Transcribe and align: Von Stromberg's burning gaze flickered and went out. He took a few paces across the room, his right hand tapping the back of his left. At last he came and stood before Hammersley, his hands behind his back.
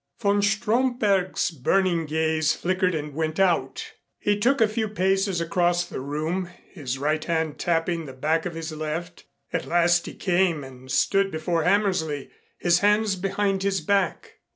Von 0.17 0.41
Stromberg's 0.41 1.51
burning 1.51 2.07
gaze 2.07 2.53
flickered 2.55 2.95
and 2.95 3.13
went 3.13 3.39
out. 3.39 3.93
He 4.17 4.35
took 4.35 4.59
a 4.59 4.67
few 4.67 4.87
paces 4.89 5.39
across 5.39 5.85
the 5.85 5.99
room, 5.99 6.49
his 6.71 6.97
right 6.97 7.23
hand 7.23 7.59
tapping 7.59 8.05
the 8.07 8.13
back 8.13 8.47
of 8.47 8.55
his 8.55 8.71
left. 8.71 9.25
At 9.53 9.67
last 9.67 10.07
he 10.07 10.15
came 10.15 10.63
and 10.63 10.89
stood 10.91 11.29
before 11.29 11.65
Hammersley, 11.65 12.31
his 12.57 12.79
hands 12.79 13.15
behind 13.15 13.61
his 13.61 13.79
back. 13.79 14.39